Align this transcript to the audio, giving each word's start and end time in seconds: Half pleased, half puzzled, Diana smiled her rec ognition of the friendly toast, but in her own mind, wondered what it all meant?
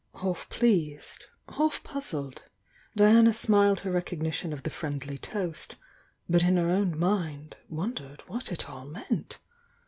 Half 0.19 0.49
pleased, 0.49 1.25
half 1.47 1.83
puzzled, 1.83 2.43
Diana 2.95 3.35
smiled 3.35 3.81
her 3.81 3.91
rec 3.91 4.07
ognition 4.11 4.51
of 4.51 4.63
the 4.63 4.71
friendly 4.71 5.19
toast, 5.19 5.75
but 6.27 6.41
in 6.41 6.57
her 6.57 6.71
own 6.71 6.97
mind, 6.97 7.57
wondered 7.69 8.23
what 8.27 8.51
it 8.51 8.67
all 8.67 8.85
meant? 8.87 9.37